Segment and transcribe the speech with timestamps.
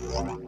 [0.00, 0.43] Thank.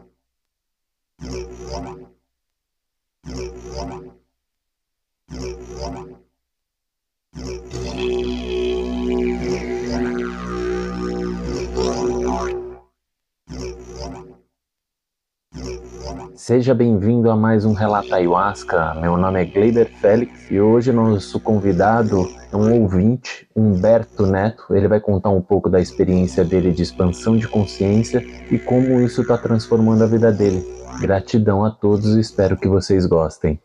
[16.47, 18.93] Seja bem-vindo a mais um Relato Ayahuasca.
[18.93, 24.73] Meu nome é Gleiber Félix e hoje nosso convidado é um ouvinte, Humberto Neto.
[24.73, 29.23] Ele vai contar um pouco da experiência dele de expansão de consciência e como isso
[29.23, 30.63] está transformando a vida dele.
[31.01, 33.59] Gratidão a todos e espero que vocês gostem.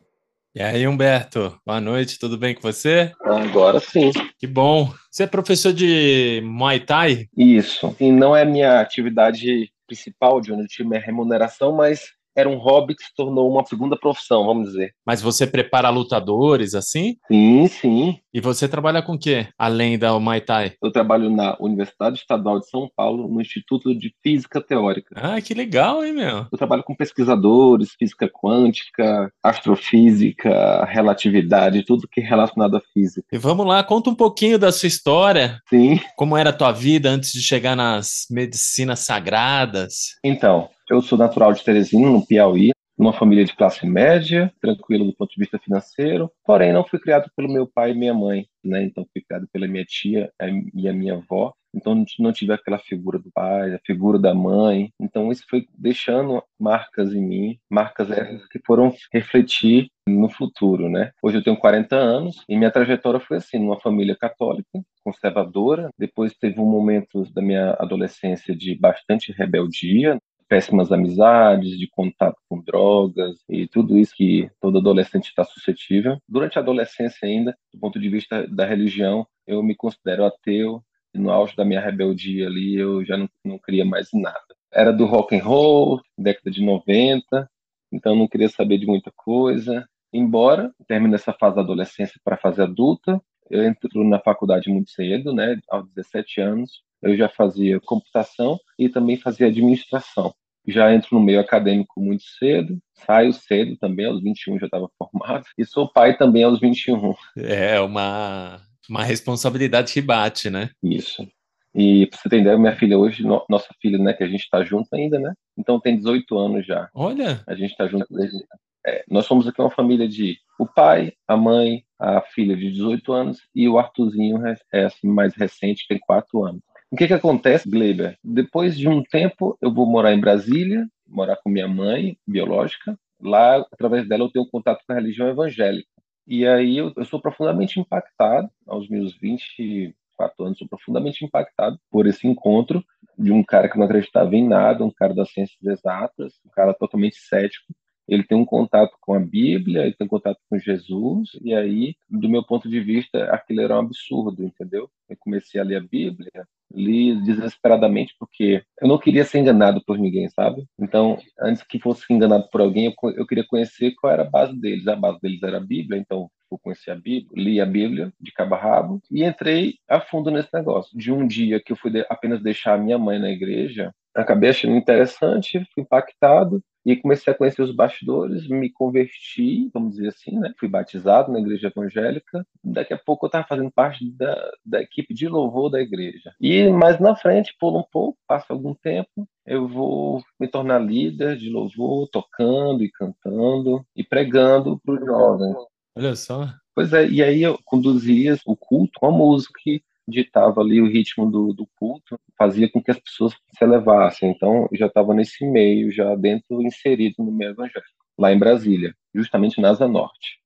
[0.53, 3.13] E aí, Humberto, boa noite, tudo bem com você?
[3.23, 4.11] Agora sim.
[4.41, 4.93] Que bom.
[5.09, 7.29] Você é professor de Muay Thai?
[7.37, 7.95] Isso.
[8.01, 12.59] E não é minha atividade principal, de onde eu tive minha remuneração, mas era um
[12.59, 14.95] hobby que se tornou uma segunda profissão, vamos dizer.
[15.05, 17.17] Mas você prepara lutadores assim?
[17.29, 18.19] Sim, sim.
[18.35, 20.73] E você trabalha com o quê, além da Muay Thai?
[20.83, 25.15] Eu trabalho na Universidade Estadual de São Paulo, no Instituto de Física Teórica.
[25.17, 26.47] Ah, que legal, hein, meu?
[26.51, 33.27] Eu trabalho com pesquisadores, física quântica, astrofísica, relatividade, tudo que é relacionado à física.
[33.31, 35.61] E vamos lá, conta um pouquinho da sua história.
[35.69, 36.01] Sim.
[36.17, 40.17] Como era a tua vida antes de chegar nas medicinas sagradas?
[40.25, 45.15] Então, eu sou natural de Teresina, no Piauí, uma família de classe média, tranquilo do
[45.15, 48.85] ponto de vista financeiro, porém não fui criado pelo meu pai e minha mãe, né?
[48.85, 50.31] Então fui criado pela minha tia
[50.75, 51.55] e a minha avó.
[51.75, 54.91] Então não tive aquela figura do pai, a figura da mãe.
[55.01, 61.11] Então isso foi deixando marcas em mim, marcas essas que foram refletir no futuro, né?
[61.23, 64.69] Hoje eu tenho 40 anos e minha trajetória foi assim, numa família católica,
[65.03, 65.89] conservadora.
[65.99, 70.19] Depois teve um momento da minha adolescência de bastante rebeldia,
[70.53, 76.19] péssimas amizades, de contato com drogas e tudo isso que todo adolescente está suscetível.
[76.29, 80.85] Durante a adolescência ainda, do ponto de vista da religião, eu me considero ateu.
[81.15, 84.45] E no auge da minha rebeldia ali, eu já não, não queria mais nada.
[84.71, 87.49] Era do rock and roll, década de 90,
[87.91, 89.89] então não queria saber de muita coisa.
[90.13, 94.91] Embora termine essa fase da adolescência para a fase adulta, eu entro na faculdade muito
[94.91, 96.83] cedo, né, aos 17 anos.
[97.01, 100.35] Eu já fazia computação e também fazia administração
[100.67, 105.45] já entro no meio acadêmico muito cedo, saio cedo também, aos 21 já estava formado,
[105.59, 107.15] e sou pai também aos 21.
[107.37, 110.71] É uma, uma responsabilidade que bate, né?
[110.83, 111.27] Isso.
[111.75, 114.63] E pra você entender, minha filha hoje, no, nossa filha, né, que a gente está
[114.63, 115.33] junto ainda, né?
[115.57, 116.89] Então tem 18 anos já.
[116.95, 117.43] Olha!
[117.47, 118.39] A gente está junto desde.
[118.87, 123.13] É, nós somos aqui uma família de o pai, a mãe, a filha de 18
[123.13, 126.61] anos e o Arthurzinho é, é assim, mais recente, tem 4 anos.
[126.93, 128.19] O que, que acontece, Gleiber?
[128.23, 132.99] Depois de um tempo, eu vou morar em Brasília, morar com minha mãe biológica.
[133.19, 135.89] Lá, através dela, eu tenho contato com a religião evangélica.
[136.27, 142.07] E aí eu, eu sou profundamente impactado, aos meus 24 anos, sou profundamente impactado por
[142.07, 142.85] esse encontro
[143.19, 146.75] de um cara que não acreditava em nada, um cara das ciências exatas, um cara
[146.75, 147.73] totalmente cético,
[148.09, 151.95] ele tem um contato com a Bíblia, ele tem um contato com Jesus, e aí,
[152.09, 154.91] do meu ponto de vista, aquilo era um absurdo, entendeu?
[155.09, 156.31] Eu comecei a ler a Bíblia,
[156.75, 160.67] li desesperadamente porque eu não queria ser enganado por ninguém, sabe?
[160.79, 164.59] Então, antes que fosse enganado por alguém, eu, eu queria conhecer qual era a base
[164.59, 164.87] deles.
[164.89, 168.33] A base deles era a Bíblia, então eu conheci a Bíblia, li a Bíblia de
[168.33, 170.97] cabo a rabo e entrei a fundo nesse negócio.
[170.97, 174.77] De um dia que eu fui apenas deixar a minha mãe na igreja, acabei achando
[174.77, 180.53] interessante, fui impactado e comecei a conhecer os bastidores, me converti, vamos dizer assim, né?
[180.59, 182.47] Fui batizado na igreja evangélica.
[182.63, 186.35] Daqui a pouco eu estava fazendo parte da, da equipe de louvor da igreja.
[186.41, 191.37] E mais na frente, pula um pouco, passa algum tempo, eu vou me tornar líder
[191.37, 195.57] de louvor, tocando e cantando e pregando para os jovens.
[195.97, 196.49] Olha só.
[196.75, 200.89] Pois é, e aí eu conduzia o culto com a música que ditava ali o
[200.89, 204.31] ritmo do, do culto, fazia com que as pessoas se elevassem.
[204.31, 208.95] Então, eu já estava nesse meio, já dentro, inserido no meio evangélico, lá em Brasília,
[209.15, 210.41] justamente na Asa Norte.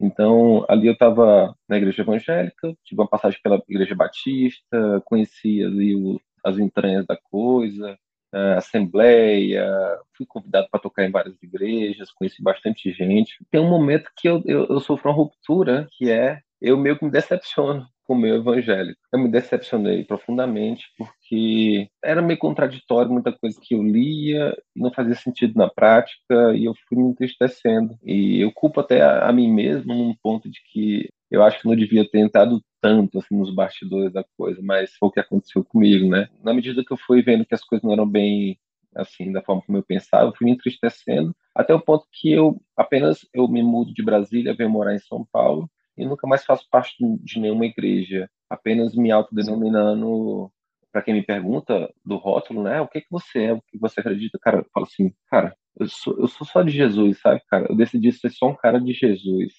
[0.00, 5.94] Então, ali eu estava na igreja evangélica, tive uma passagem pela igreja batista, conheci ali
[5.94, 7.96] o, as entranhas da coisa,
[8.32, 9.70] a assembleia,
[10.16, 13.36] fui convidado para tocar em várias igrejas, conheci bastante gente.
[13.50, 17.04] Tem um momento que eu, eu, eu sofro uma ruptura, que é eu meio que
[17.04, 19.00] me decepciono com o meu evangélico.
[19.12, 25.14] Eu me decepcionei profundamente porque era meio contraditório muita coisa que eu lia não fazia
[25.14, 27.96] sentido na prática e eu fui me entristecendo.
[28.02, 31.68] E eu culpo até a, a mim mesmo num ponto de que eu acho que
[31.68, 35.64] não devia ter entrado tanto assim nos bastidores da coisa, mas foi o que aconteceu
[35.64, 36.28] comigo, né?
[36.42, 38.58] Na medida que eu fui vendo que as coisas não eram bem
[38.94, 42.60] assim da forma como eu pensava, eu fui me entristecendo até o ponto que eu
[42.76, 46.66] apenas eu me mudo de Brasília, venho morar em São Paulo e nunca mais faço
[46.70, 50.50] parte de nenhuma igreja, apenas me autodenominando
[50.92, 52.80] para quem me pergunta do rótulo, né?
[52.80, 53.52] O que que você é?
[53.54, 54.38] O que você acredita?
[54.40, 57.66] Cara, eu falo assim, cara, eu sou, eu sou só de Jesus, sabe, cara?
[57.68, 59.54] Eu decidi ser só um cara de Jesus.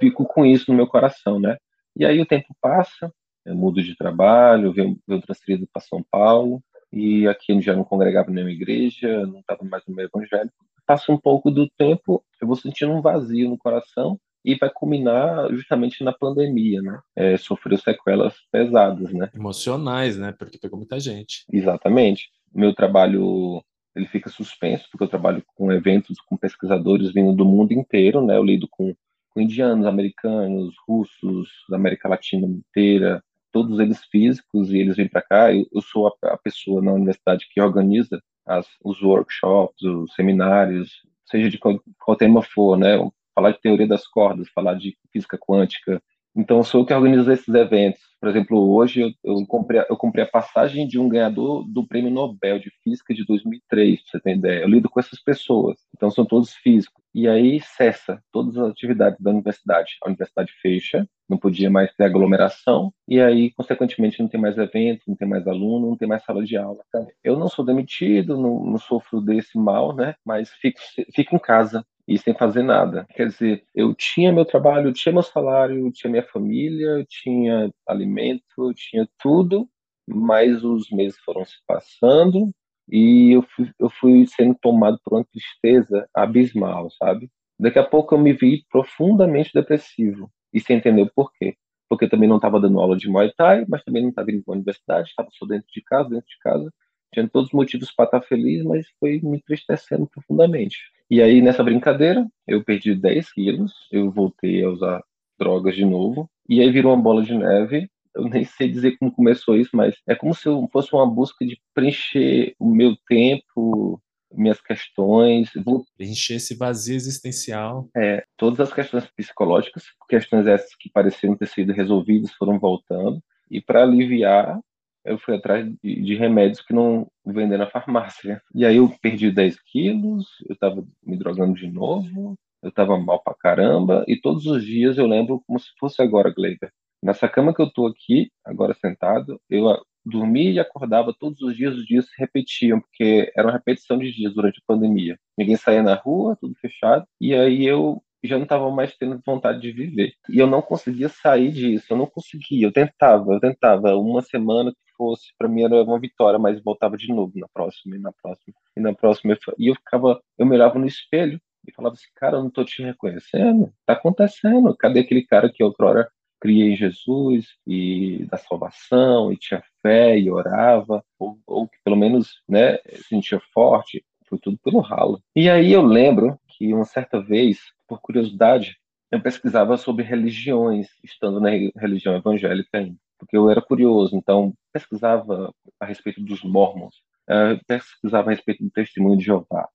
[0.00, 1.56] Fico com isso no meu coração, né?
[1.94, 3.12] E aí o tempo passa,
[3.44, 7.84] eu mudo de trabalho, venho, venho transferido para São Paulo, e aqui eu já não
[7.84, 10.54] congregava em nenhuma igreja, não estava mais no meio evangélico.
[10.86, 15.48] Passa um pouco do tempo, eu vou sentindo um vazio no coração, e vai culminar
[15.50, 17.00] justamente na pandemia, né?
[17.14, 19.30] É, sofreu sequelas pesadas, né?
[19.34, 20.32] Emocionais, né?
[20.32, 21.44] Porque pegou muita gente.
[21.52, 22.28] Exatamente.
[22.52, 23.62] Meu trabalho
[23.94, 28.36] ele fica suspenso porque eu trabalho com eventos com pesquisadores vindo do mundo inteiro, né?
[28.36, 28.94] Eu lido com,
[29.30, 33.22] com indianos, americanos, russos, da América Latina inteira,
[33.52, 35.52] todos eles físicos e eles vêm para cá.
[35.52, 40.90] Eu, eu sou a, a, pessoa na universidade que organiza as, os workshops, os seminários,
[41.26, 42.98] seja de qual, qual tema for, né?
[43.34, 46.02] Falar de teoria das cordas, falar de física quântica.
[46.34, 48.00] Então, sou eu que organizo esses eventos.
[48.18, 52.10] Por exemplo, hoje eu, eu, comprei, eu comprei a passagem de um ganhador do Prêmio
[52.10, 54.62] Nobel de Física de 2003, pra você ter ideia.
[54.62, 57.02] Eu lido com essas pessoas, então são todos físicos.
[57.14, 59.96] E aí cessa todas as atividades da universidade.
[60.02, 65.02] A universidade fecha, não podia mais ter aglomeração, e aí, consequentemente, não tem mais evento,
[65.06, 66.82] não tem mais aluno, não tem mais sala de aula.
[67.22, 70.14] Eu não sou demitido, não, não sofro desse mal, né?
[70.24, 70.78] Mas fico,
[71.14, 73.06] fico em casa e sem fazer nada.
[73.14, 77.06] Quer dizer, eu tinha meu trabalho, eu tinha meu salário, eu tinha minha família, eu
[77.06, 79.66] tinha alimento, eu tinha tudo,
[80.06, 82.50] mas os meses foram se passando
[82.90, 87.30] e eu fui, eu fui sendo tomado por uma tristeza abismal, sabe?
[87.58, 91.56] Daqui a pouco eu me vi profundamente depressivo e sem entender o porquê.
[91.88, 94.52] Porque também não estava dando aula de Muay Thai, mas também não estava indo para
[94.52, 96.70] a universidade, estava só dentro de casa, dentro de casa.
[97.14, 100.76] Tinha todos os motivos para estar feliz, mas foi me entristecendo profundamente.
[101.12, 105.04] E aí, nessa brincadeira, eu perdi 10 quilos, eu voltei a usar
[105.38, 107.86] drogas de novo, e aí virou uma bola de neve.
[108.14, 111.60] Eu nem sei dizer como começou isso, mas é como se fosse uma busca de
[111.74, 114.00] preencher o meu tempo,
[114.32, 115.50] minhas questões.
[115.98, 117.90] Preencher esse vazio existencial.
[117.94, 123.22] É, todas as questões psicológicas, questões essas que pareciam ter sido resolvidas, foram voltando.
[123.50, 124.58] E para aliviar,
[125.04, 128.42] eu fui atrás de, remédios que não vendem na farmácia.
[128.54, 133.22] E aí eu perdi 10 quilos, eu estava me drogando de novo, eu estava mal
[133.22, 136.70] pra caramba, e todos os dias eu lembro como se fosse agora, Gleiber.
[137.02, 139.64] Nessa cama que eu tô aqui, agora sentado, eu
[140.04, 144.12] dormia e acordava todos os dias, os dias se repetiam, porque era uma repetição de
[144.12, 145.18] dias durante a pandemia.
[145.36, 149.60] Ninguém saía na rua, tudo fechado, e aí eu já não estava mais tendo vontade
[149.60, 150.12] de viver.
[150.28, 152.66] E eu não conseguia sair disso, eu não conseguia.
[152.66, 153.96] Eu tentava, eu tentava.
[153.96, 154.72] Uma semana
[155.02, 158.54] fosse, para mim era uma vitória, mas voltava de novo na próxima, e na próxima,
[158.76, 159.36] e na próxima.
[159.58, 162.64] E eu ficava, eu me olhava no espelho e falava assim: cara, eu não estou
[162.64, 164.76] te reconhecendo, tá acontecendo.
[164.76, 166.08] Cadê aquele cara que outrora
[166.40, 171.96] criei em Jesus e da salvação e tinha fé e orava, ou, ou que pelo
[171.96, 172.78] menos né,
[173.08, 174.04] sentia forte?
[174.28, 175.20] Foi tudo pelo ralo.
[175.36, 178.76] E aí eu lembro que uma certa vez por curiosidade,
[179.10, 185.54] eu pesquisava sobre religiões, estando na religião evangélica ainda, porque eu era curioso, então pesquisava
[185.78, 186.96] a respeito dos mormons,
[187.30, 189.68] eh, pesquisava a respeito do testemunho de Jeová,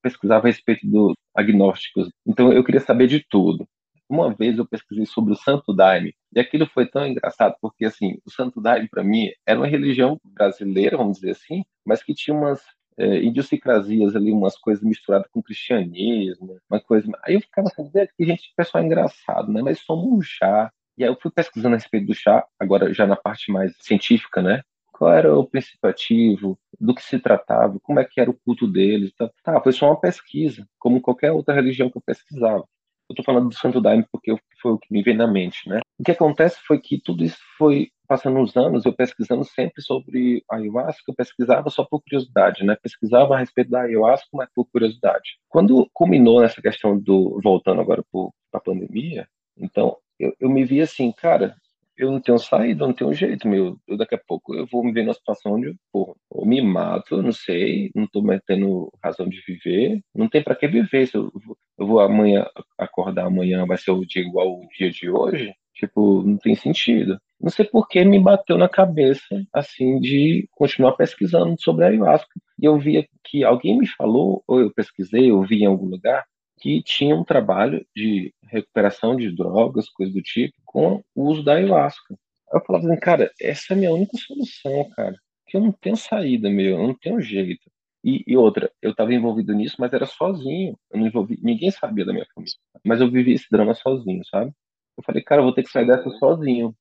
[0.00, 3.66] pesquisava a respeito dos agnósticos, então eu queria saber de tudo.
[4.08, 8.16] Uma vez eu pesquisei sobre o Santo Daime, e aquilo foi tão engraçado, porque assim,
[8.24, 12.36] o Santo Daime para mim era uma religião brasileira, vamos dizer assim, mas que tinha
[12.36, 12.62] umas
[12.96, 17.10] é, idiosincrasias ali, umas coisas misturadas com cristianismo, uma coisa.
[17.24, 19.62] Aí eu ficava sabendo que gente, pessoal é engraçado, né?
[19.62, 20.72] Mas somos um chá.
[20.96, 24.40] E aí eu fui pesquisando a respeito do chá, agora já na parte mais científica,
[24.40, 24.62] né?
[24.92, 28.66] Qual era o princípio ativo, do que se tratava, como é que era o culto
[28.66, 29.12] deles.
[29.14, 32.64] Tá, tá foi só uma pesquisa, como qualquer outra religião que eu pesquisava.
[33.08, 35.80] Eu estou falando do Santo Daime porque foi o que me veio na mente, né?
[35.98, 40.44] O que acontece foi que tudo isso foi passando os anos, eu pesquisando sempre sobre
[40.50, 42.76] ayahuasca, eu pesquisava só por curiosidade, né?
[42.82, 45.38] Pesquisava a respeito da ayahuasca, mas por curiosidade.
[45.48, 50.80] Quando culminou nessa questão do voltando agora para a pandemia, então eu, eu me vi
[50.80, 51.56] assim, cara,
[51.96, 53.78] eu não tenho saída, eu não tenho jeito, meu.
[53.86, 57.22] Eu, daqui a pouco eu vou me ver numa situação onde, pô, ou me mato,
[57.22, 61.06] não sei, não tô mais tendo razão de viver, não tem para que viver.
[61.06, 61.32] Se eu,
[61.78, 62.46] eu vou amanhã
[62.78, 67.18] acordar amanhã, vai ser o dia igual o dia de hoje, tipo, não tem sentido.
[67.40, 72.30] Não sei por que me bateu na cabeça, assim, de continuar pesquisando sobre a ayahuasca.
[72.60, 76.24] E eu via que alguém me falou, ou eu pesquisei, ou vi em algum lugar,
[76.60, 81.54] que tinha um trabalho de recuperação de drogas, coisa do tipo, com o uso da
[81.54, 82.16] ayahuasca.
[82.52, 85.16] Eu falava assim, cara, essa é a minha única solução, cara.
[85.46, 87.70] Que eu não tenho saída, meu, eu não tenho jeito.
[88.04, 90.78] E, e outra, eu estava envolvido nisso, mas era sozinho.
[90.90, 92.54] Eu não envolvi, ninguém sabia da minha família.
[92.84, 94.52] Mas eu vivi esse drama sozinho, sabe?
[94.96, 96.74] Eu falei, cara, eu vou ter que sair dessa sozinho.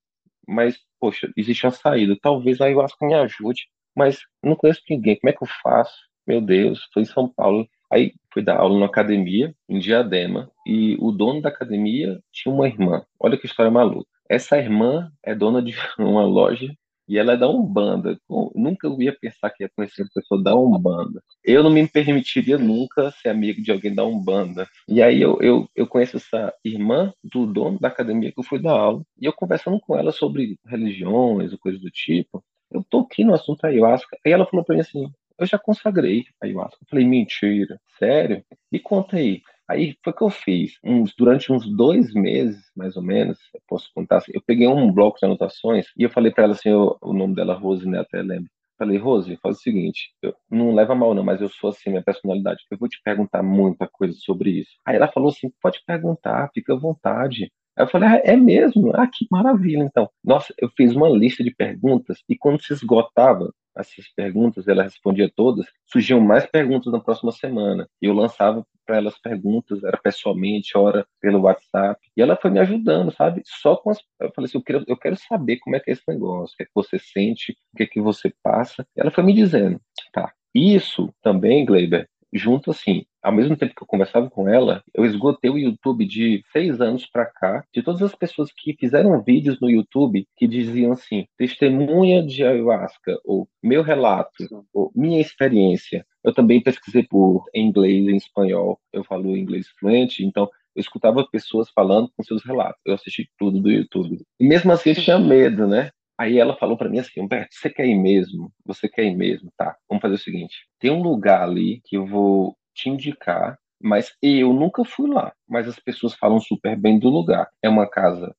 [0.47, 2.17] mas, poxa, existe uma saída.
[2.21, 5.17] Talvez a ayahuasca me ajude, mas não conheço ninguém.
[5.19, 5.95] Como é que eu faço?
[6.27, 7.67] Meu Deus, estou em São Paulo.
[7.93, 12.67] Aí fui dar aula numa academia, em Diadema, e o dono da academia tinha uma
[12.67, 13.03] irmã.
[13.19, 14.09] Olha que história maluca.
[14.27, 16.73] Essa irmã é dona de uma loja
[17.07, 18.17] e ela é da Umbanda.
[18.27, 21.21] Eu nunca ia pensar que ia conhecer uma pessoa da Umbanda.
[21.43, 24.67] Eu não me permitiria nunca ser amigo de alguém da Umbanda.
[24.87, 28.59] E aí eu, eu, eu conheço essa irmã do dono da academia que eu fui
[28.59, 29.03] dar aula.
[29.21, 32.43] E eu conversando com ela sobre religiões ou coisas do tipo.
[32.71, 34.17] Eu toquei no assunto ayahuasca.
[34.25, 35.11] Aí ela falou para mim assim:
[35.43, 36.77] Eu já consagrei ayahuasca.
[36.81, 38.43] Eu falei: Mentira, sério?
[38.71, 39.41] Me conta aí.
[39.69, 40.77] Aí foi que eu fiz.
[40.83, 44.91] Uns, durante uns dois meses, mais ou menos, eu posso contar assim, eu peguei um
[44.91, 47.99] bloco de anotações e eu falei para ela assim, eu, o nome dela, Rose, né,
[47.99, 48.49] até lembro.
[48.77, 52.03] Falei, Rose, faz o seguinte, eu, não leva mal não, mas eu sou assim, minha
[52.03, 54.71] personalidade, eu vou te perguntar muita coisa sobre isso.
[54.85, 57.51] Aí ela falou assim, pode perguntar, fica à vontade.
[57.77, 58.91] Aí eu falei, ah, é mesmo?
[58.95, 60.09] Ah, que maravilha, então.
[60.23, 65.31] Nossa, eu fiz uma lista de perguntas e quando se esgotava essas perguntas, ela respondia
[65.35, 67.87] todas, surgiam mais perguntas na próxima semana.
[68.01, 71.99] Eu lançava para elas perguntas, era pessoalmente, ora pelo WhatsApp.
[72.15, 73.41] E ela foi me ajudando, sabe?
[73.45, 73.99] Só com as.
[74.19, 76.57] Eu falei assim: eu quero, eu quero saber como é que é esse negócio, o
[76.57, 78.85] que é que você sente, o que é que você passa.
[78.95, 79.79] E ela foi me dizendo:
[80.11, 80.31] tá.
[80.53, 85.49] Isso também, Gleiber, junto assim, ao mesmo tempo que eu conversava com ela, eu esgotei
[85.49, 89.69] o YouTube de seis anos para cá, de todas as pessoas que fizeram vídeos no
[89.69, 96.05] YouTube que diziam assim, testemunha de ayahuasca, ou meu relato, ou minha experiência.
[96.23, 101.69] Eu também pesquisei por inglês e espanhol, eu falo inglês fluente, então eu escutava pessoas
[101.69, 102.81] falando com seus relatos.
[102.85, 104.21] Eu assisti tudo do YouTube.
[104.39, 105.91] E mesmo assim eu tinha medo, né?
[106.17, 108.51] Aí ela falou para mim assim, Humberto, você quer ir mesmo?
[108.65, 109.51] Você quer ir mesmo?
[109.57, 110.55] Tá, vamos fazer o seguinte.
[110.79, 115.33] Tem um lugar ali que eu vou te indicar, mas eu nunca fui lá.
[115.47, 117.49] Mas as pessoas falam super bem do lugar.
[117.61, 118.35] É uma casa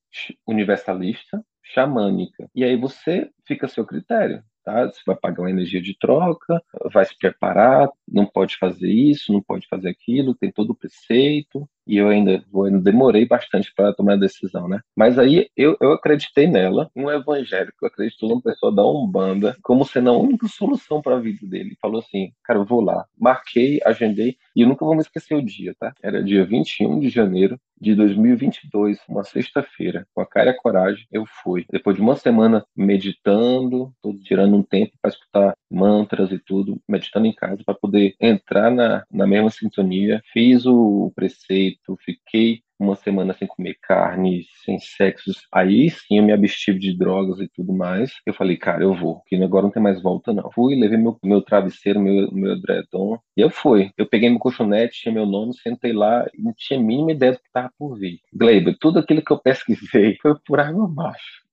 [0.47, 2.49] universalista, xamânica.
[2.53, 4.43] E aí você fica a seu critério.
[4.63, 4.85] Tá?
[4.85, 6.59] Você vai pagar uma energia de troca,
[6.91, 11.69] vai se preparar, não pode fazer isso, não pode fazer aquilo, tem todo o preceito,
[11.87, 12.43] e eu ainda,
[12.81, 14.79] demorei bastante para tomar a decisão, né?
[14.95, 20.09] Mas aí eu, eu acreditei nela, um evangélico acreditou numa pessoa da Umbanda como sendo
[20.09, 21.77] a única solução para a vida dele.
[21.81, 23.05] Falou assim, cara, eu vou lá.
[23.17, 25.93] Marquei, agendei, e eu nunca vou me esquecer o dia, tá?
[26.01, 31.05] Era dia 21 de janeiro de 2022, uma sexta-feira, com a cara e a coragem,
[31.11, 31.65] eu fui.
[31.69, 37.33] Depois de uma semana meditando, tirando um tempo para escutar mantras e tudo, meditando em
[37.33, 43.47] casa para poder entrar na, na mesma sintonia, fiz o preceito, fiquei uma semana sem
[43.47, 48.11] comer carne, sem sexo, aí sim eu me abstive de drogas e tudo mais.
[48.25, 50.51] Eu falei, cara, eu vou, que agora não tem mais volta não.
[50.51, 53.91] Fui, levei meu, meu travesseiro, meu, meu edredom, e eu fui.
[53.97, 57.33] Eu peguei meu colchonete, tinha meu nome, sentei lá e não tinha a mínima ideia
[57.33, 58.19] do que estava por vir.
[58.33, 61.44] Gleiber, tudo aquilo que eu pesquisei foi por água abaixo.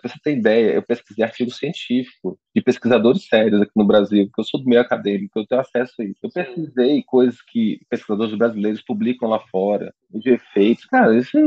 [0.00, 4.40] Pra você ter ideia, eu pesquisei artigo científico de pesquisadores sérios aqui no Brasil, porque
[4.40, 6.18] eu sou do meio acadêmico, eu tenho acesso a isso.
[6.22, 10.84] Eu pesquisei coisas que pesquisadores brasileiros publicam lá fora, de efeitos.
[10.86, 11.38] Cara, isso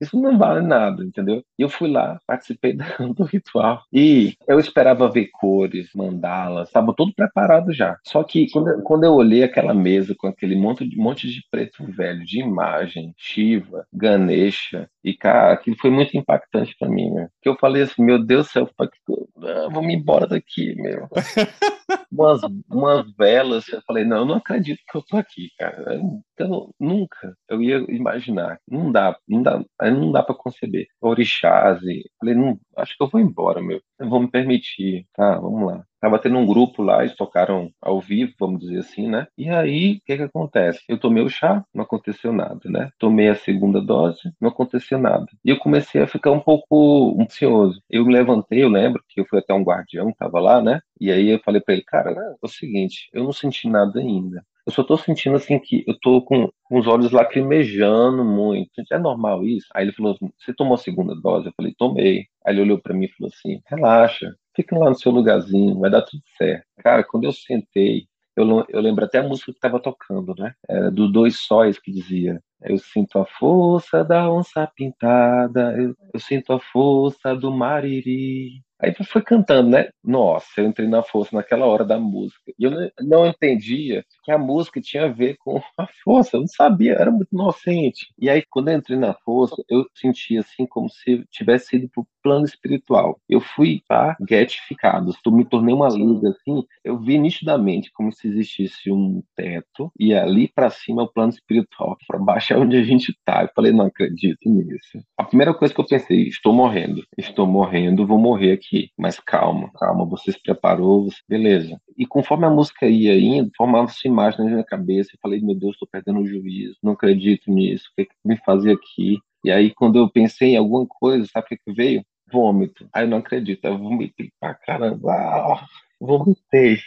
[0.00, 1.42] isso não vale nada, entendeu?
[1.58, 2.74] E eu fui lá, participei
[3.16, 3.82] do ritual.
[3.92, 7.96] E eu esperava ver cores, mandalas, estava tudo preparado já.
[8.06, 11.84] Só que quando, quando eu olhei aquela mesa com aquele monte de, monte de preto
[11.84, 17.28] velho, de imagem, Shiva, Ganesha, e cara, aquilo foi muito impactante para mim, né?
[17.42, 21.08] Que eu falei assim, meu Deus do céu, ah, vamos embora daqui, meu.
[22.10, 22.40] umas,
[22.70, 23.68] umas velas.
[23.68, 26.00] Eu falei, não, eu não acredito que eu tô aqui, cara.
[26.40, 28.58] Então, nunca eu ia imaginar.
[28.66, 30.86] Não dá, não dá, não dá para conceber.
[31.00, 33.80] Orixás, e falei, não, acho que eu vou embora, meu.
[33.98, 35.06] Eu vou me permitir.
[35.14, 35.84] Tá, vamos lá.
[36.00, 39.26] Tava tendo um grupo lá, eles tocaram ao vivo, vamos dizer assim, né?
[39.36, 40.80] E aí, o que que acontece?
[40.88, 42.90] Eu tomei o chá, não aconteceu nada, né?
[42.98, 45.26] Tomei a segunda dose, não aconteceu nada.
[45.44, 47.82] E eu comecei a ficar um pouco ansioso.
[47.90, 50.80] Eu me levantei, eu lembro que eu fui até um guardião que tava lá, né?
[50.98, 54.42] E aí eu falei para ele, cara, é o seguinte, eu não senti nada ainda.
[54.70, 58.70] Eu só tô sentindo assim que eu tô com, com os olhos lacrimejando muito.
[58.92, 59.66] É normal isso?
[59.74, 61.48] Aí ele falou você tomou a segunda dose?
[61.48, 62.26] Eu falei, tomei.
[62.46, 65.90] Aí ele olhou para mim e falou assim, relaxa, fica lá no seu lugarzinho, vai
[65.90, 66.64] dar tudo certo.
[66.78, 70.54] Cara, quando eu sentei, eu, eu lembro até a música que estava tocando, né?
[70.68, 76.20] Era do Dois Sóis que dizia: Eu sinto a força da onça pintada, eu, eu
[76.20, 78.62] sinto a força do mariri.
[78.82, 79.90] Aí foi cantando, né?
[80.02, 82.52] Nossa, eu entrei na força naquela hora da música.
[82.58, 82.70] E eu
[83.00, 86.36] não entendia que a música tinha a ver com a força.
[86.36, 88.06] Eu não sabia, era muito inocente.
[88.18, 91.90] E aí, quando eu entrei na força, eu senti assim como se tivesse sido
[92.22, 93.20] plano espiritual.
[93.28, 98.28] Eu fui tá, getificado, eu me tornei uma liga assim, eu vi nitidamente como se
[98.28, 102.76] existisse um teto e ali para cima é o plano espiritual, para baixo é onde
[102.76, 103.42] a gente tá.
[103.42, 104.98] Eu falei, não acredito nisso.
[105.16, 108.90] A primeira coisa que eu pensei, estou morrendo, estou morrendo, vou morrer aqui.
[108.98, 111.18] Mas calma, calma, você se preparou, você...
[111.28, 111.80] beleza.
[111.96, 115.10] E conforme a música ia indo, formava-se imagens na minha cabeça.
[115.12, 118.12] Eu falei, meu Deus, estou perdendo o juízo, não acredito nisso, o que, é que
[118.24, 119.18] me fazia aqui?
[119.44, 122.04] E aí, quando eu pensei em alguma coisa, sabe o que, que veio?
[122.32, 122.88] Vômito.
[122.92, 125.12] Aí eu não acredito, eu vomitei pra caramba.
[125.12, 125.66] Ah,
[126.00, 126.78] vomitei.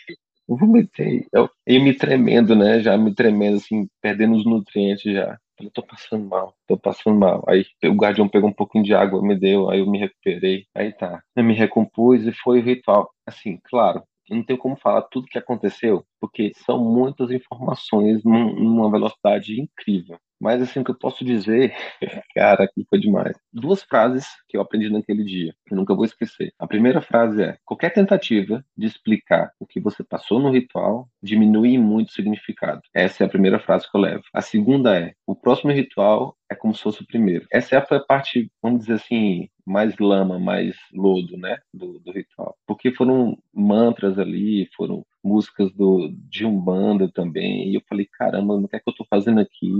[0.47, 1.25] Vomitei.
[1.33, 2.79] Eu, eu me tremendo, né?
[2.81, 5.37] Já me tremendo, assim, perdendo os nutrientes já.
[5.57, 7.43] Falei, tô passando mal, tô passando mal.
[7.47, 10.65] Aí o guardião pegou um pouquinho de água, me deu, aí eu me recuperei.
[10.75, 13.11] Aí tá, eu me recompus e foi o ritual.
[13.25, 19.59] Assim, claro, não tenho como falar tudo que aconteceu, porque são muitas informações numa velocidade
[19.59, 20.17] incrível.
[20.43, 21.73] Mas assim, o que eu posso dizer,
[22.35, 23.33] cara, aqui foi demais.
[23.53, 26.51] Duas frases que eu aprendi naquele dia, que nunca vou esquecer.
[26.59, 31.77] A primeira frase é: qualquer tentativa de explicar o que você passou no ritual diminui
[31.77, 32.81] muito o significado.
[32.93, 34.23] Essa é a primeira frase que eu levo.
[34.33, 37.47] A segunda é: o próximo ritual é como se fosse o primeiro.
[37.49, 42.55] Essa foi a parte, vamos dizer assim, mais lama, mais lodo, né, do, do ritual.
[42.67, 48.67] Porque foram mantras ali, foram músicas do, de Umbanda também, e eu falei, caramba, o
[48.67, 49.71] que é que eu tô fazendo aqui?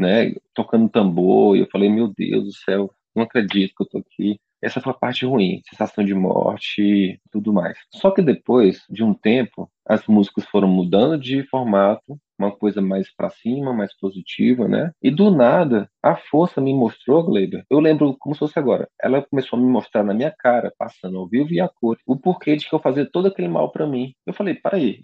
[0.00, 3.98] Né, tocando tambor, e eu falei, meu Deus do céu, não acredito que eu tô
[3.98, 4.38] aqui.
[4.62, 7.78] Essa foi a parte ruim, sensação de morte e tudo mais.
[7.94, 13.14] Só que depois de um tempo, as músicas foram mudando de formato, uma coisa mais
[13.14, 14.92] para cima, mais positiva, né?
[15.02, 17.64] E do nada, a força me mostrou, Gleiber.
[17.70, 18.88] Eu lembro como se fosse agora.
[19.02, 22.16] Ela começou a me mostrar na minha cara, passando ao vivo e a cor, o
[22.16, 24.12] porquê de que eu fazia todo aquele mal para mim.
[24.26, 25.00] Eu falei, peraí,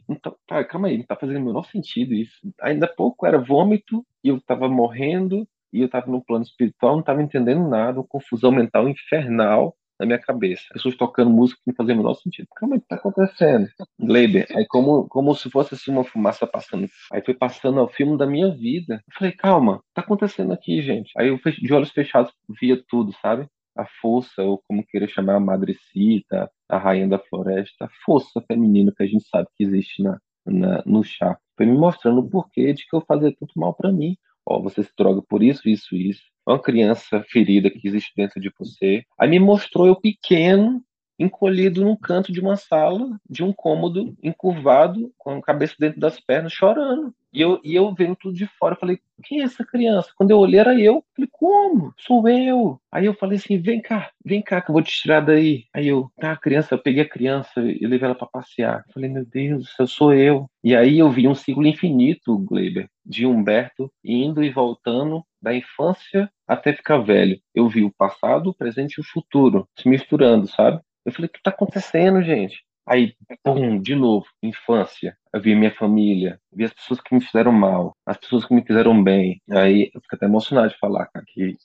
[0.47, 2.37] tá, calma aí, não tá fazendo o menor sentido isso.
[2.63, 7.03] Ainda pouco era vômito e eu tava morrendo e eu tava no plano espiritual, não
[7.03, 10.65] tava entendendo nada, uma confusão mental infernal na minha cabeça.
[10.73, 12.49] Pessoas tocando música que não fazia o menor sentido.
[12.57, 13.69] Calma, o que tá acontecendo?
[14.01, 16.89] Gleiber, aí como, como se fosse assim uma fumaça passando.
[17.13, 19.01] Aí foi passando o filme da minha vida.
[19.07, 21.13] Eu falei, calma, tá acontecendo aqui, gente.
[21.17, 23.47] Aí eu de olhos fechados via tudo, sabe?
[23.77, 28.93] A força, ou como queira chamar a madrecita, a rainha da floresta, a força feminina
[28.95, 31.39] que a gente sabe que existe na, na no chá.
[31.57, 34.17] Foi me mostrando o porquê de que eu fazia tanto mal para mim.
[34.45, 38.51] Ó, você se droga por isso, isso, isso uma criança ferida que existe dentro de
[38.57, 39.03] você.
[39.19, 40.81] Aí me mostrou eu pequeno,
[41.19, 46.21] encolhido num canto de uma sala, de um cômodo, encurvado, com a cabeça dentro das
[46.21, 47.13] pernas, chorando.
[47.37, 50.11] E eu, e eu vendo tudo de fora, eu falei, quem é essa criança?
[50.17, 51.05] Quando eu olhei, era eu.
[51.15, 51.93] Falei, como?
[51.99, 52.81] Sou eu.
[52.91, 55.65] Aí eu falei assim, vem cá, vem cá que eu vou te tirar daí.
[55.75, 58.87] Aí eu, tá, a criança, eu peguei a criança e levei ela para passear.
[58.91, 60.49] Falei, meu Deus, eu sou eu.
[60.65, 66.31] E aí eu vi um ciclo infinito, Gleiber, de Humberto indo e voltando da infância
[66.49, 67.39] até ficar velho.
[67.55, 70.81] Eu vi o passado, o presente e o futuro se misturando, sabe?
[71.05, 72.65] Eu falei, o que tá acontecendo, gente?
[72.89, 75.17] Aí, pum, de novo, infância.
[75.33, 78.65] Eu vi minha família, vi as pessoas que me fizeram mal, as pessoas que me
[78.65, 79.43] fizeram bem.
[79.51, 81.57] Aí eu fico até emocionado de falar, cara, que.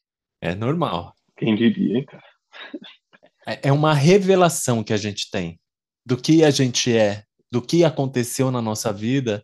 [0.41, 1.13] É normal.
[1.37, 2.23] Quem diria, hein, cara?
[3.47, 5.59] É, é uma revelação que a gente tem
[6.05, 9.43] do que a gente é, do que aconteceu na nossa vida,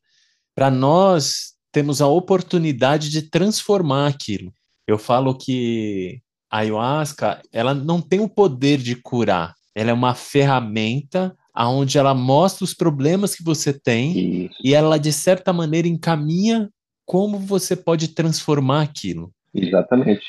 [0.55, 4.51] para nós temos a oportunidade de transformar aquilo.
[4.87, 10.15] Eu falo que a ayahuasca, ela não tem o poder de curar, ela é uma
[10.15, 14.59] ferramenta aonde ela mostra os problemas que você tem Isso.
[14.63, 16.69] e ela de certa maneira encaminha
[17.03, 19.31] como você pode transformar aquilo.
[19.51, 20.23] Exatamente.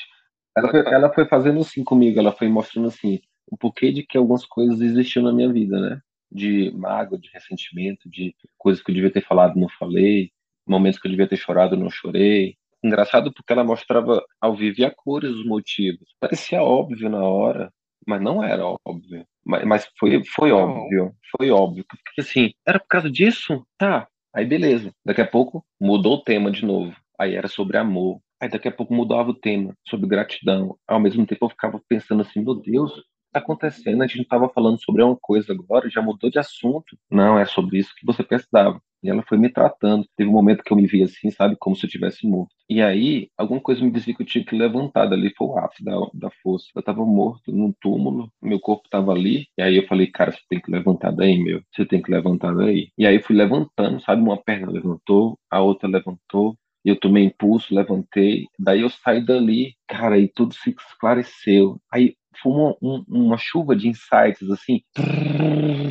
[0.57, 4.17] Ela foi, ela foi fazendo assim comigo, ela foi mostrando assim o porquê de que
[4.17, 6.01] algumas coisas existiam na minha vida, né?
[6.31, 10.31] De mágoa, de ressentimento, de coisas que eu devia ter falado, não falei,
[10.67, 12.55] momentos que eu devia ter chorado, não chorei.
[12.83, 16.09] Engraçado porque ela mostrava ao vivo a cores os motivos.
[16.19, 17.71] Parecia óbvio na hora,
[18.09, 19.23] mas não era óbvio.
[19.45, 21.85] Mas, mas foi, foi óbvio, foi óbvio.
[21.87, 23.63] Porque assim, era por causa disso?
[23.77, 24.07] Tá.
[24.33, 24.91] Aí beleza.
[25.05, 26.95] Daqui a pouco mudou o tema de novo.
[27.19, 28.19] Aí era sobre amor.
[28.41, 30.75] Aí daqui a pouco mudava o tema, sobre gratidão.
[30.87, 32.91] Ao mesmo tempo eu ficava pensando assim, meu Deus,
[33.29, 34.01] está acontecendo?
[34.01, 36.97] A gente não estava falando sobre uma coisa agora, já mudou de assunto.
[37.09, 38.81] Não, é sobre isso que você pensava.
[39.01, 40.05] E ela foi me tratando.
[40.15, 42.53] Teve um momento que eu me vi assim, sabe, como se eu tivesse morto.
[42.69, 45.83] E aí, alguma coisa me dizia que eu tinha que levantar dali, foi o ápice
[45.83, 46.67] da, da força.
[46.75, 49.47] Eu tava morto num túmulo, meu corpo tava ali.
[49.57, 51.61] E aí eu falei, cara, você tem que levantar daí, meu.
[51.73, 52.89] Você tem que levantar daí.
[52.97, 56.57] E aí fui levantando, sabe, uma perna levantou, a outra levantou.
[56.83, 58.47] Eu tomei impulso, levantei.
[58.57, 61.79] Daí eu saí dali, cara, e tudo se esclareceu.
[61.91, 64.81] Aí foi uma, um, uma chuva de insights, assim,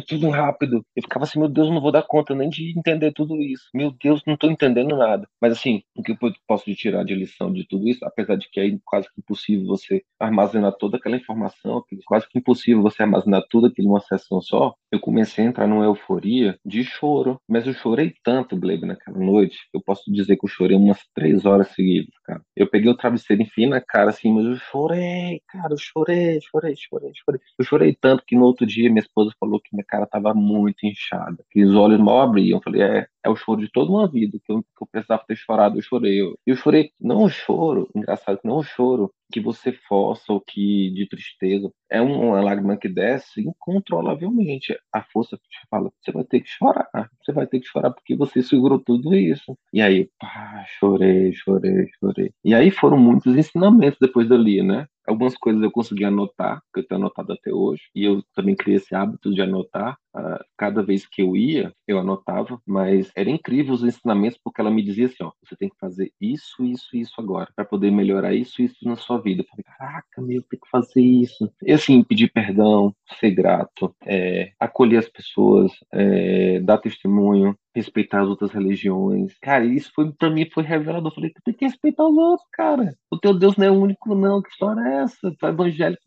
[0.06, 0.84] tudo rápido.
[0.96, 3.64] Eu ficava assim, meu Deus, não vou dar conta nem de entender tudo isso.
[3.74, 5.26] Meu Deus, não estou entendendo nada.
[5.40, 8.60] Mas assim, o que eu posso tirar de lição de tudo isso, apesar de que
[8.60, 13.66] é quase que impossível você armazenar toda aquela informação, quase que impossível você armazenar tudo
[13.66, 17.40] aquilo numa sessão só, eu comecei a entrar numa euforia de choro.
[17.48, 21.44] Mas eu chorei tanto, Glebe, naquela noite, eu posso dizer que eu chorei umas três
[21.44, 22.42] horas seguidas, cara.
[22.56, 26.74] Eu peguei o travesseiro, enfiei na cara assim, mas eu chorei, cara, eu chorei, chorei,
[26.76, 27.40] chorei, chorei.
[27.58, 30.86] Eu chorei tanto que no outro dia minha esposa falou que minha cara tava muito
[30.86, 32.58] inchada, que os olhos mal abriam.
[32.58, 35.24] Eu falei, é, é o choro de toda uma vida, que eu, que eu precisava
[35.26, 36.20] ter chorado, eu chorei.
[36.20, 40.90] Eu, eu chorei, não o choro, engraçado, não o choro que você força ou que
[40.90, 41.70] de tristeza.
[41.90, 44.76] É uma lágrima que desce incontrolavelmente.
[44.92, 46.88] A força te fala, você vai ter que chorar,
[47.20, 49.56] você vai ter que chorar porque você segurou tudo isso.
[49.72, 52.32] E aí, pá, chorei, chorei, chorei.
[52.44, 54.86] E aí foram muitos ensinamentos depois dali, né?
[55.06, 58.76] Algumas coisas eu consegui anotar, que eu tenho anotado até hoje, e eu também criei
[58.76, 59.96] esse hábito de anotar.
[60.18, 64.70] Uh, cada vez que eu ia, eu anotava, mas era incrível os ensinamentos, porque ela
[64.70, 68.34] me dizia assim: ó, você tem que fazer isso, isso, isso agora, para poder melhorar
[68.34, 69.42] isso, isso na sua vida.
[69.42, 71.48] Eu falei, caraca, meu, tem que fazer isso.
[71.62, 78.28] E assim, pedir perdão, ser grato, é, acolher as pessoas, é, dar testemunho, respeitar as
[78.28, 79.34] outras religiões.
[79.40, 81.10] Cara, isso foi para mim foi revelador.
[81.10, 82.94] Eu falei, tu tem que respeitar os outros, cara.
[83.10, 84.42] O teu Deus não é único, não.
[84.42, 85.34] Que história é essa?
[85.38, 86.02] Tu é evangélico.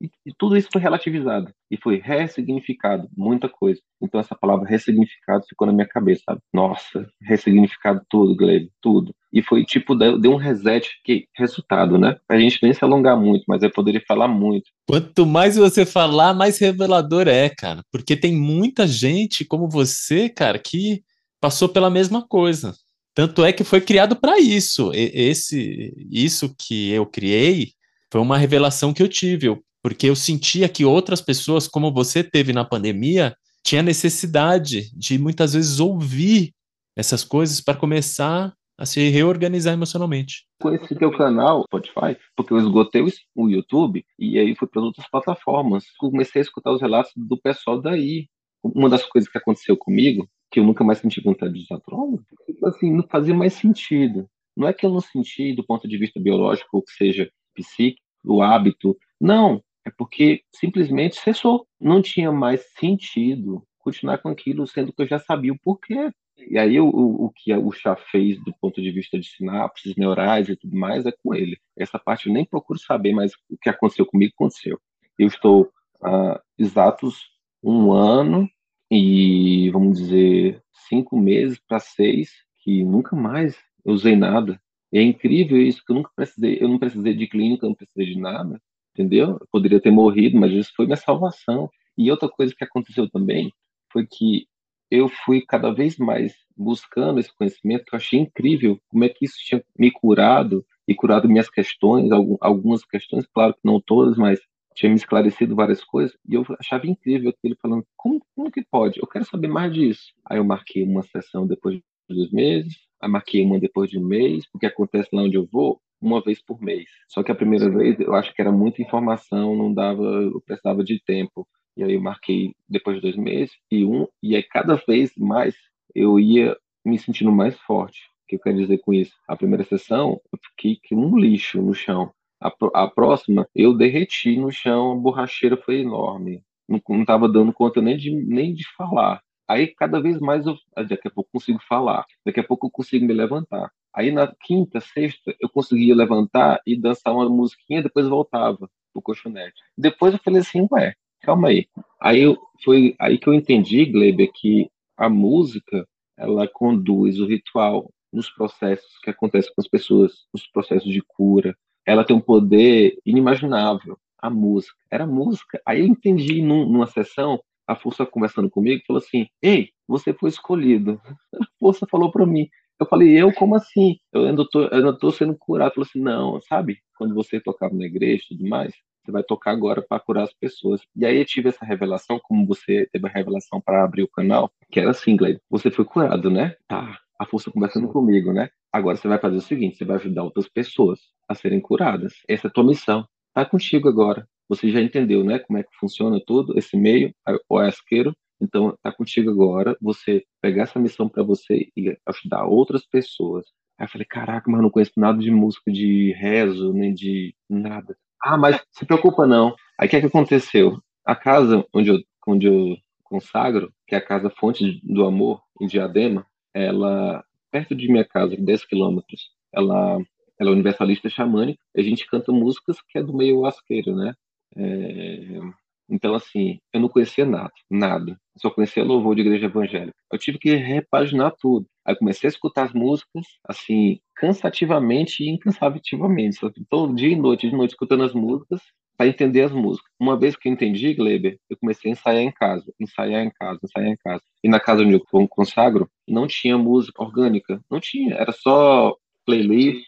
[0.00, 3.80] E tudo isso foi relativizado e foi ressignificado, muita coisa.
[4.00, 6.40] Então essa palavra ressignificado ficou na minha cabeça, sabe?
[6.52, 9.14] Nossa, ressignificado tudo, Glebe, tudo.
[9.32, 12.16] E foi tipo, deu um reset, que resultado, né?
[12.28, 14.64] A gente nem se alongar muito, mas eu poderia falar muito.
[14.86, 17.82] Quanto mais você falar, mais revelador é, cara.
[17.90, 21.02] Porque tem muita gente como você, cara, que
[21.40, 22.74] passou pela mesma coisa.
[23.14, 24.90] Tanto é que foi criado para isso.
[24.94, 27.72] Esse, isso que eu criei
[28.10, 29.58] foi uma revelação que eu tive.
[29.82, 35.54] Porque eu sentia que outras pessoas, como você teve na pandemia, tinha necessidade de muitas
[35.54, 36.52] vezes ouvir
[36.96, 40.46] essas coisas para começar a se reorganizar emocionalmente.
[40.60, 43.02] Conheci teu canal, Spotify, porque eu esgotei
[43.34, 45.84] o YouTube e aí fui para outras plataformas.
[45.98, 48.28] Comecei a escutar os relatos do pessoal daí.
[48.62, 52.22] Uma das coisas que aconteceu comigo, que eu nunca mais senti vontade de usar droga,
[52.64, 54.28] assim, não fazia mais sentido.
[54.56, 58.02] Não é que eu não senti do ponto de vista biológico, ou que seja psíquico,
[58.24, 58.96] o hábito.
[59.20, 61.66] Não, é porque simplesmente cessou.
[61.80, 66.10] Não tinha mais sentido continuar com aquilo, sendo que eu já sabia o porquê.
[66.48, 70.48] E aí o, o, que o chá fez do ponto de vista de sinapses neurais
[70.48, 71.58] e tudo mais é com ele.
[71.76, 74.78] Essa parte eu nem procuro saber, mas o que aconteceu comigo aconteceu.
[75.18, 75.70] Eu estou
[76.02, 77.16] há exatos
[77.62, 78.48] um ano
[78.90, 82.30] e, vamos dizer, cinco meses para seis,
[82.62, 84.60] que nunca mais usei nada.
[84.92, 87.76] E é incrível isso, que eu nunca precisei, eu não precisei de clínica, eu não
[87.76, 88.60] precisei de nada
[88.94, 89.38] entendeu?
[89.40, 91.70] Eu poderia ter morrido, mas isso foi minha salvação.
[91.96, 93.52] E outra coisa que aconteceu também
[93.92, 94.46] foi que
[94.92, 99.24] eu fui cada vez mais buscando esse conhecimento, que eu achei incrível como é que
[99.24, 104.38] isso tinha me curado e curado minhas questões, algumas questões, claro que não todas, mas
[104.74, 109.00] tinha me esclarecido várias coisas, e eu achava incrível aquele falando, como, como que pode?
[109.00, 110.12] Eu quero saber mais disso.
[110.26, 114.06] Aí eu marquei uma sessão depois de dois meses, aí marquei uma depois de um
[114.06, 116.88] mês, porque acontece lá onde eu vou, uma vez por mês.
[117.08, 120.84] Só que a primeira vez eu acho que era muita informação, não dava, eu precisava
[120.84, 121.46] de tempo.
[121.76, 125.54] E aí eu marquei depois de dois meses e um, e aí cada vez mais
[125.94, 128.00] eu ia me sentindo mais forte.
[128.24, 129.14] O que eu quero dizer com isso?
[129.26, 132.12] A primeira sessão eu fiquei que um lixo no chão.
[132.40, 136.42] A, a próxima eu derreti no chão, a borracheira foi enorme.
[136.68, 139.22] Não estava dando conta nem de, nem de falar.
[139.48, 140.56] Aí cada vez mais eu,
[140.88, 143.70] daqui a pouco consigo falar, daqui a pouco eu consigo me levantar.
[143.94, 149.60] Aí na quinta, sexta, eu conseguia levantar e dançar uma musiquinha, depois voltava pro colchonete.
[149.76, 151.66] Depois eu falei assim, ué, calma aí.
[152.00, 157.90] Aí eu, foi aí que eu entendi, Gleber, que a música ela conduz o ritual
[158.12, 161.56] nos processos que acontecem com as pessoas, nos processos de cura.
[161.86, 163.98] Ela tem um poder inimaginável.
[164.18, 164.76] A música.
[164.90, 165.60] Era música.
[165.66, 170.28] Aí eu entendi num, numa sessão, a força conversando comigo, falou assim: Ei, você foi
[170.28, 171.00] escolhido.
[171.34, 172.48] A força falou para mim:
[172.82, 173.96] eu falei, eu como assim?
[174.12, 175.74] Eu ainda tô, eu ainda tô sendo curado.
[175.74, 176.78] Falei assim, não, sabe?
[176.96, 180.32] Quando você tocava na igreja e tudo mais, você vai tocar agora para curar as
[180.32, 180.80] pessoas.
[180.94, 184.50] E aí eu tive essa revelação, como você teve a revelação para abrir o canal,
[184.70, 186.56] que era assim, Gleide, você foi curado, né?
[186.68, 188.50] Tá, a força conversando comigo, né?
[188.72, 192.14] Agora você vai fazer o seguinte, você vai ajudar outras pessoas a serem curadas.
[192.28, 193.06] Essa é a tua missão.
[193.34, 194.26] Tá contigo agora.
[194.48, 195.38] Você já entendeu, né?
[195.38, 197.14] Como é que funciona tudo esse meio,
[197.48, 202.84] o asqueiro, então, tá contigo agora, você pegar essa missão para você e ajudar outras
[202.84, 203.46] pessoas.
[203.78, 207.96] Aí eu falei, caraca, mas não conheço nada de música de rezo, nem de nada.
[208.22, 209.54] Ah, mas se preocupa não.
[209.78, 210.78] Aí o que, é que aconteceu?
[211.04, 215.66] A casa onde eu, onde eu consagro, que é a casa Fonte do Amor, em
[215.66, 219.98] Diadema, ela, perto de minha casa, 10 quilômetros, ela,
[220.38, 224.14] ela é universalista xamânica, a gente canta músicas que é do meio asqueiro, né?
[224.56, 225.40] É,
[225.88, 228.16] então, assim, eu não conhecia nada, nada.
[228.38, 229.96] Só conhecia louvor de igreja evangélica.
[230.10, 231.66] Eu tive que repaginar tudo.
[231.84, 236.38] Aí comecei a escutar as músicas, assim, cansativamente e incansativamente.
[236.68, 238.60] Todo dia e noite, de noite, escutando as músicas
[238.96, 239.90] para entender as músicas.
[240.00, 243.58] Uma vez que eu entendi, Gleber, eu comecei a ensaiar em casa, ensaiar em casa,
[243.62, 244.22] ensaiar em casa.
[244.42, 247.60] E na casa onde eu consagro, não tinha música orgânica.
[247.70, 249.86] Não tinha, era só playlist,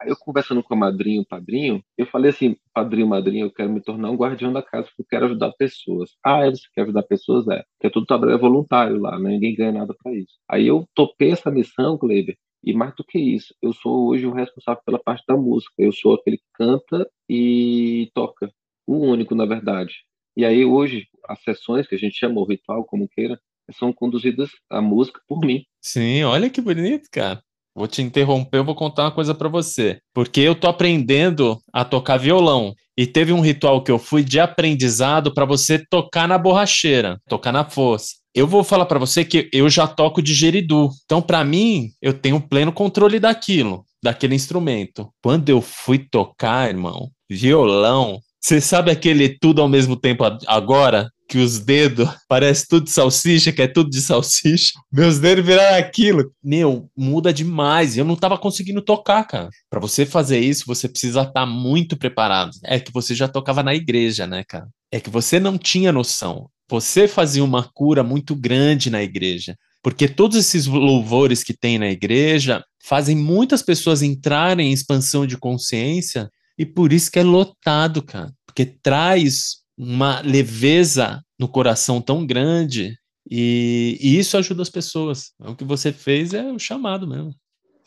[0.00, 3.70] Aí eu conversando com a madrinha, o padrinho, eu falei assim, padrinho, madrinha, eu quero
[3.70, 6.10] me tornar um guardião da casa, porque eu quero ajudar pessoas.
[6.24, 7.48] Ah, é, você quer ajudar pessoas?
[7.48, 7.64] É.
[7.78, 9.30] Porque tudo trabalho é voluntário lá, né?
[9.30, 10.34] ninguém ganha nada para isso.
[10.48, 14.32] Aí eu topei essa missão, Kleber, e mais do que isso, eu sou hoje o
[14.32, 15.72] responsável pela parte da música.
[15.78, 18.50] Eu sou aquele que canta e toca.
[18.86, 19.94] O único, na verdade.
[20.36, 23.40] E aí hoje, as sessões que a gente chama o ritual, como queira,
[23.72, 25.64] são conduzidas a música por mim.
[25.80, 27.42] Sim, olha que bonito, cara.
[27.76, 29.98] Vou te interromper, eu vou contar uma coisa para você.
[30.14, 32.74] Porque eu tô aprendendo a tocar violão.
[32.96, 37.52] E teve um ritual que eu fui de aprendizado para você tocar na borracheira, tocar
[37.52, 38.14] na força.
[38.34, 40.88] Eu vou falar para você que eu já toco de geridu.
[41.04, 45.10] Então, para mim, eu tenho pleno controle daquilo, daquele instrumento.
[45.22, 51.10] Quando eu fui tocar, irmão, violão, você sabe aquele tudo ao mesmo tempo agora?
[51.28, 54.72] Que os dedos parece tudo de salsicha, que é tudo de salsicha.
[54.92, 56.32] Meus dedos viraram aquilo.
[56.42, 57.96] Meu, muda demais.
[57.96, 59.50] Eu não tava conseguindo tocar, cara.
[59.68, 62.52] Para você fazer isso, você precisa estar tá muito preparado.
[62.64, 64.68] É que você já tocava na igreja, né, cara?
[64.90, 66.48] É que você não tinha noção.
[66.68, 69.56] Você fazia uma cura muito grande na igreja.
[69.82, 75.38] Porque todos esses louvores que tem na igreja fazem muitas pessoas entrarem em expansão de
[75.38, 78.32] consciência e por isso que é lotado, cara.
[78.46, 82.96] Porque traz uma leveza no coração tão grande
[83.30, 85.32] e, e, isso ajuda as pessoas.
[85.40, 87.34] O que você fez é o chamado mesmo.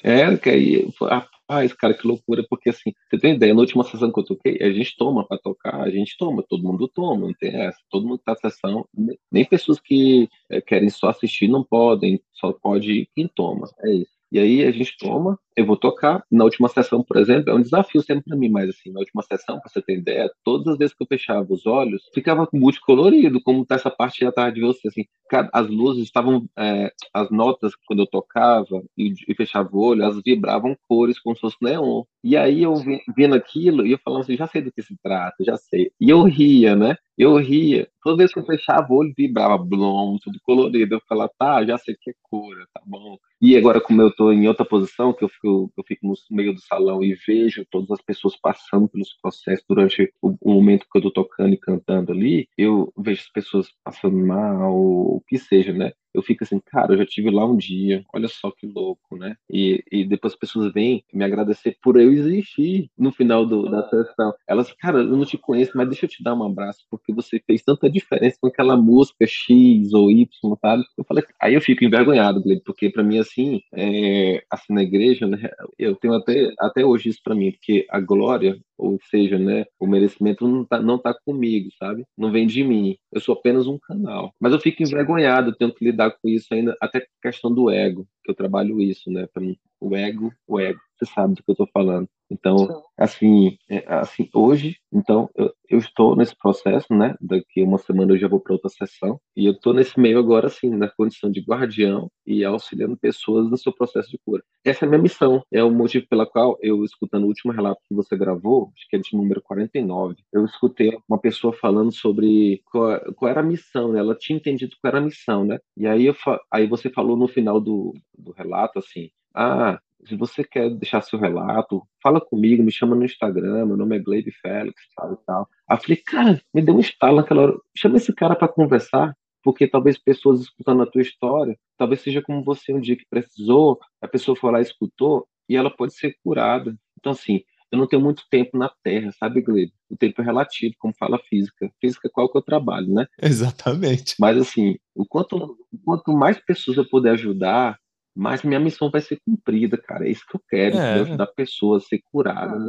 [0.03, 4.11] É, que aí, rapaz, cara, que loucura, porque assim, você tem ideia, na última sessão
[4.11, 7.33] que eu toquei, a gente toma para tocar, a gente toma, todo mundo toma, não
[7.33, 8.85] tem essa, todo mundo tá na sessão,
[9.29, 14.11] nem pessoas que é, querem só assistir não podem, só pode quem toma, é isso.
[14.31, 16.23] E aí a gente toma, eu vou tocar.
[16.31, 19.21] Na última sessão, por exemplo, é um desafio sempre para mim, mas assim, na última
[19.23, 23.41] sessão, para você ter ideia, todas as vezes que eu fechava os olhos, ficava multicolorido,
[23.41, 25.05] como tá essa parte atrás de você, assim,
[25.53, 30.21] as luzes estavam, é, as notas, quando eu tocava e, e, fechava o olho, elas
[30.25, 32.03] vibravam cores como se fosse neon.
[32.23, 32.73] E aí eu
[33.15, 35.91] vendo aquilo e eu falava assim, já sei do que se trata, já sei.
[35.99, 36.95] E eu ria, né?
[37.17, 37.87] Eu ria.
[38.01, 40.95] Toda vez que eu fechava o olho, vibrava blom, tudo colorido.
[40.95, 43.17] Eu falava, tá, já sei que é cor, tá bom.
[43.41, 46.53] E agora, como eu tô em outra posição, que eu fico, eu fico no meio
[46.53, 50.97] do salão e vejo todas as pessoas passando pelos processos durante o, o momento que
[50.97, 55.73] eu tô tocando e cantando ali, eu vejo as pessoas passando mal, o que seja,
[55.73, 55.91] né?
[56.13, 59.35] Eu fico assim, cara, eu já tive lá um dia, olha só que louco, né?
[59.49, 63.87] E, e depois as pessoas vêm me agradecer por eu existir no final do, da
[63.89, 64.33] sessão.
[64.47, 67.41] Elas, cara, eu não te conheço, mas deixa eu te dar um abraço, porque você
[67.45, 70.27] fez tanta diferença com aquela música X ou Y,
[70.61, 70.83] sabe?
[70.97, 75.49] Eu falei, aí eu fico envergonhado, porque para mim, assim, é, assim, na igreja, né,
[75.77, 79.85] eu tenho até, até hoje isso para mim, porque a glória, ou seja, né, o
[79.85, 82.05] merecimento não tá, não tá comigo, sabe?
[82.17, 82.97] Não vem de mim.
[83.11, 84.33] Eu sou apenas um canal.
[84.39, 88.31] Mas eu fico envergonhado, tenho que lidar com isso ainda, até questão do ego, que
[88.31, 89.27] eu trabalho isso, né?
[89.37, 90.79] Mim, o ego, o ego.
[90.97, 92.07] Você sabe do que eu estou falando.
[92.29, 97.15] Então, assim, é, assim, hoje, então, eu, eu, estou nesse processo, né?
[97.19, 99.19] Daqui uma semana eu já vou para outra sessão.
[99.35, 103.57] E eu estou nesse meio agora, assim, na condição de guardião e auxiliando pessoas no
[103.57, 104.43] seu processo de cura.
[104.63, 105.41] Essa é a minha missão.
[105.51, 108.95] É o motivo pela qual eu, escutando o último relato que você gravou, acho que
[108.95, 113.91] é de número 49, eu escutei uma pessoa falando sobre qual, qual era a missão,
[113.91, 113.99] né?
[113.99, 115.57] Ela tinha entendido qual era a missão, né?
[115.75, 116.15] E aí, eu,
[116.51, 121.19] aí você falou no final do, do relato, assim, ah, se você quer deixar seu
[121.19, 125.49] relato, fala comigo, me chama no Instagram, meu nome é Glebe Félix, tal e tal.
[125.67, 127.57] Aí eu falei, cara, me deu um estalo naquela hora.
[127.75, 132.43] Chama esse cara para conversar, porque talvez pessoas escutando a tua história, talvez seja como
[132.43, 136.15] você um dia que precisou, a pessoa foi lá e escutou, e ela pode ser
[136.23, 136.75] curada.
[136.97, 139.73] Então, assim, eu não tenho muito tempo na Terra, sabe, Glebe?
[139.89, 141.71] O tempo é relativo, como fala a física.
[141.79, 143.05] Física é qual que eu trabalho, né?
[143.21, 144.15] Exatamente.
[144.19, 145.35] Mas, assim, o quanto,
[145.71, 147.77] o quanto mais pessoas eu puder ajudar,
[148.15, 150.07] mas minha missão vai ser cumprida, cara.
[150.07, 151.01] É isso que eu quero, é.
[151.01, 152.61] ajudar pessoas a ser curadas,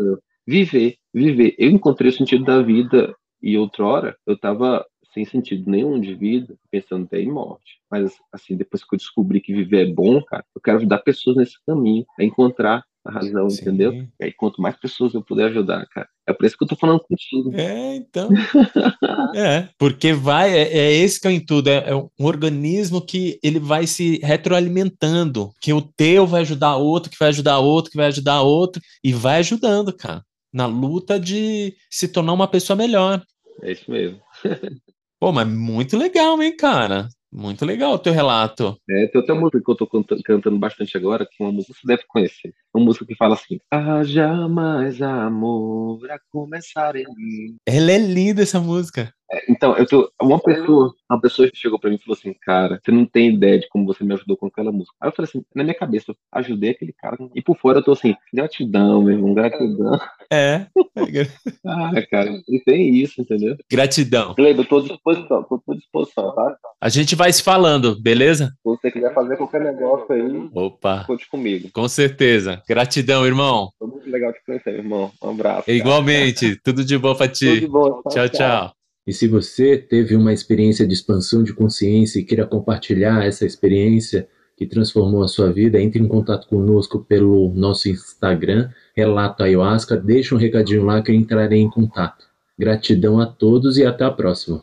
[0.47, 1.55] viver, viver.
[1.59, 6.57] Eu encontrei o sentido da vida e outrora eu tava sem sentido nenhum de vida,
[6.71, 7.81] pensando até em morte.
[7.91, 11.37] Mas, assim, depois que eu descobri que viver é bom, cara, eu quero ajudar pessoas
[11.37, 13.63] nesse caminho, a encontrar a razão, Sim.
[13.63, 13.93] entendeu?
[14.21, 16.09] E aí, quanto mais pessoas eu puder ajudar, cara.
[16.27, 17.51] É por isso que eu tô falando contigo.
[17.55, 18.29] É, então.
[19.35, 21.69] é, porque vai, é, é, esse que é em tudo.
[21.69, 25.51] É, é, um organismo que ele vai se retroalimentando.
[25.61, 29.13] Que o teu vai ajudar outro, que vai ajudar outro, que vai ajudar outro, e
[29.13, 30.23] vai ajudando, cara.
[30.53, 33.23] Na luta de se tornar uma pessoa melhor.
[33.63, 34.21] É isso mesmo.
[35.19, 37.09] Pô, mas muito legal, hein, cara?
[37.33, 38.77] Muito legal o teu relato.
[38.89, 41.75] É, tem outra música que eu tô cantando, cantando bastante agora, que é uma música
[41.75, 42.53] que você deve conhecer.
[42.75, 47.57] Uma música que fala assim: Haja mais amor a começar em mim.
[47.65, 49.15] Ela é linda essa música.
[49.33, 52.81] É, então, eu tô, uma pessoa, uma pessoa chegou para mim e falou assim, cara,
[52.83, 54.97] você não tem ideia de como você me ajudou com aquela música.
[55.01, 57.17] Aí eu falei assim, na minha cabeça, eu ajudei aquele cara.
[57.35, 59.99] E por fora eu tô assim, gratidão, meu irmão, gratidão.
[60.33, 60.67] É.
[61.67, 63.57] ah, cara, e tem isso, entendeu?
[63.71, 64.35] Gratidão.
[64.37, 66.57] Eu tô à disposição, tô à disposição, tá?
[66.81, 68.47] A gente vai se falando, beleza?
[68.47, 71.05] Se você quiser fazer qualquer negócio aí, Opa.
[71.07, 71.69] conte comigo.
[71.73, 72.63] Com certeza.
[72.69, 73.71] Gratidão, irmão.
[73.79, 75.13] Foi muito legal te conhecer, irmão.
[75.23, 75.71] Um abraço.
[75.71, 76.51] Igualmente.
[76.51, 76.61] Cara.
[76.65, 77.47] Tudo de bom pra ti.
[77.47, 78.03] Tudo de bom.
[78.09, 78.31] Tchau, tchau.
[78.31, 78.80] tchau.
[79.11, 84.29] E se você teve uma experiência de expansão de consciência e queira compartilhar essa experiência
[84.57, 90.33] que transformou a sua vida, entre em contato conosco pelo nosso Instagram, Relato Ayahuasca, deixa
[90.33, 92.25] um recadinho lá que eu entrarei em contato.
[92.57, 94.63] Gratidão a todos e até a próxima.